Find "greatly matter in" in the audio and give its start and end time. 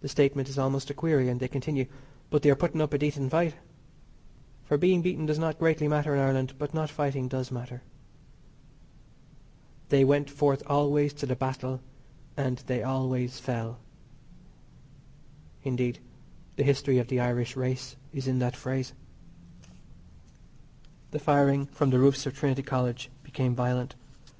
5.60-6.20